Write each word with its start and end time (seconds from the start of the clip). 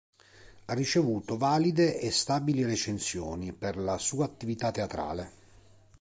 Ha 0.65 0.73
ricevuto 0.73 1.37
valide 1.37 1.99
e 1.99 2.09
stabili 2.09 2.65
recensioni 2.65 3.53
per 3.53 3.77
la 3.77 3.99
sua 3.99 4.25
attività 4.25 4.71
teatrale. 4.71 5.31